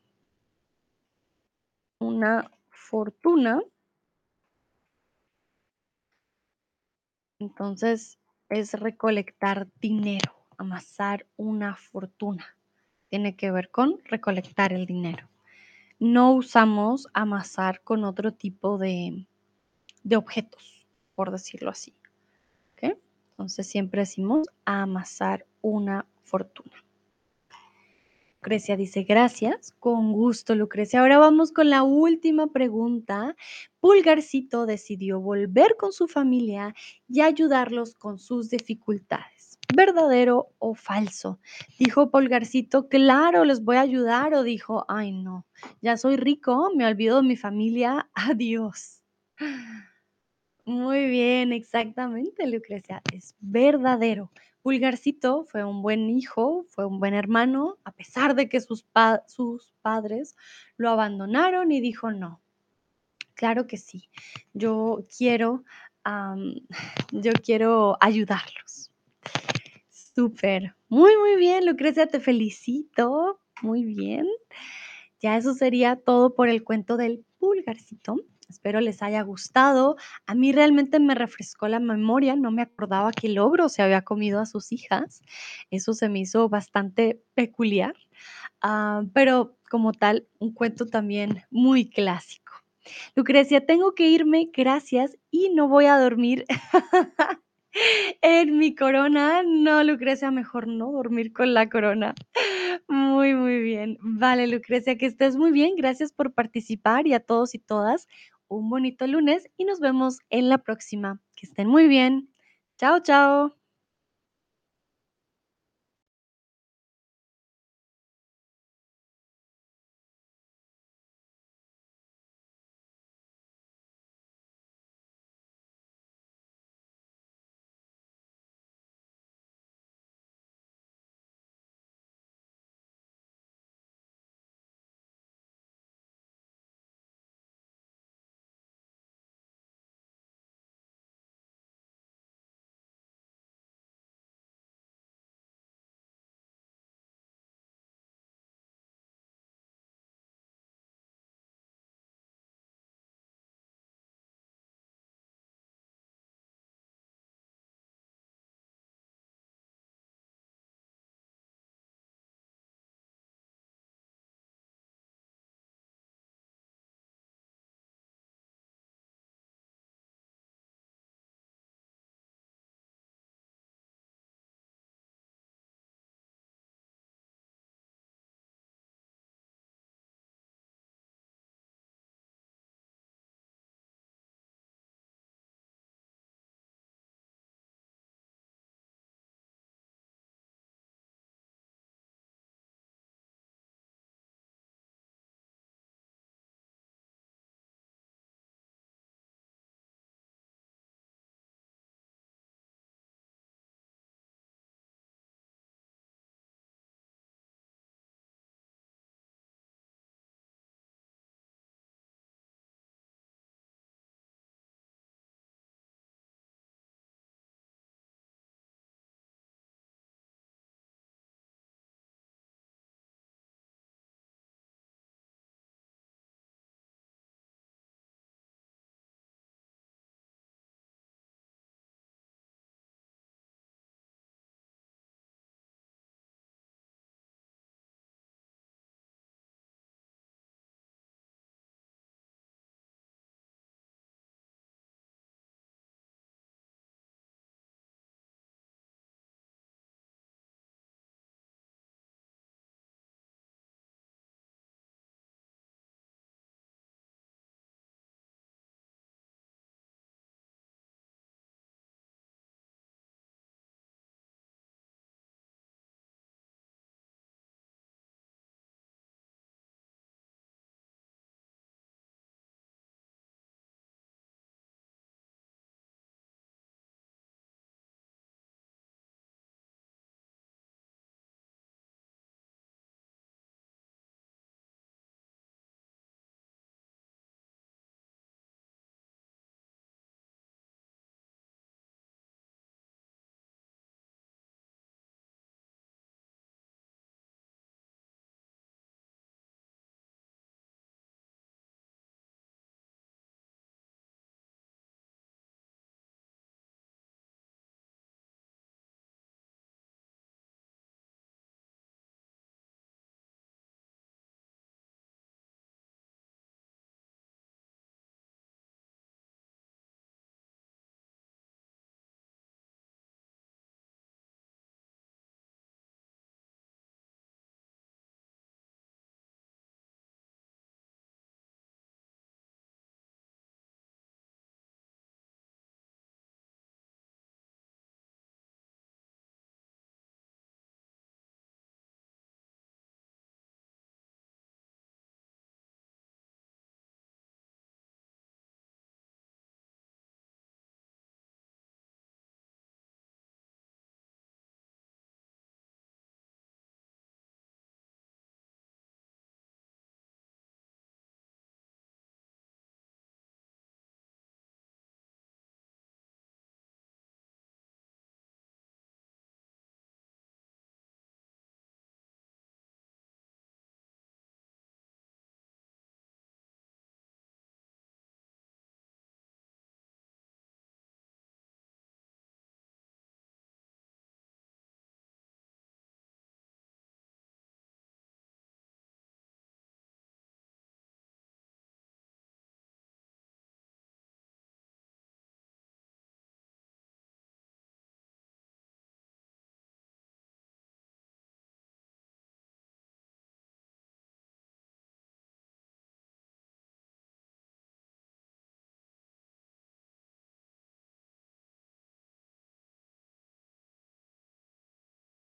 [1.99, 3.61] una fortuna.
[7.39, 8.17] Entonces
[8.49, 12.54] es recolectar dinero, amasar una fortuna.
[13.09, 15.29] Tiene que ver con recolectar el dinero.
[15.99, 19.25] No usamos amasar con otro tipo de,
[20.03, 20.85] de objetos,
[21.15, 21.93] por decirlo así.
[23.35, 26.71] Entonces siempre decimos amasar una fortuna.
[28.35, 31.01] Lucrecia dice, gracias, con gusto, Lucrecia.
[31.01, 33.35] Ahora vamos con la última pregunta.
[33.81, 36.73] Pulgarcito decidió volver con su familia
[37.09, 39.34] y ayudarlos con sus dificultades.
[39.73, 41.39] ¿Verdadero o falso?
[41.79, 44.33] Dijo Pulgarcito, claro, les voy a ayudar.
[44.33, 45.45] O dijo, ay no,
[45.81, 49.01] ya soy rico, me olvido de mi familia, adiós.
[50.65, 54.31] Muy bien, exactamente, Lucrecia, es verdadero.
[54.63, 58.83] Pulgarcito fue un buen hijo, fue un buen hermano, a pesar de que sus
[59.83, 60.35] padres
[60.77, 62.41] lo abandonaron y dijo, no,
[63.35, 64.09] claro que sí,
[64.53, 65.63] yo quiero,
[67.11, 68.94] yo quiero ayudarlos.
[70.15, 74.25] Súper, muy, muy bien, Lucrecia, te felicito, muy bien.
[75.21, 78.15] Ya eso sería todo por el cuento del pulgarcito.
[78.49, 79.97] Espero les haya gustado.
[80.27, 84.03] A mí realmente me refrescó la memoria, no me acordaba que el ogro se había
[84.03, 85.21] comido a sus hijas.
[85.71, 87.95] Eso se me hizo bastante peculiar,
[88.61, 92.53] ah, pero como tal, un cuento también muy clásico.
[93.15, 96.45] Lucrecia, tengo que irme, gracias, y no voy a dormir
[98.21, 99.43] en mi corona.
[99.45, 102.15] No, Lucrecia, mejor no dormir con la corona.
[102.87, 103.97] Muy, muy bien.
[104.01, 105.75] Vale, Lucrecia, que estés muy bien.
[105.75, 108.07] Gracias por participar y a todos y todas
[108.47, 111.19] un bonito lunes y nos vemos en la próxima.
[111.35, 112.29] Que estén muy bien.
[112.77, 113.64] Chao, chao.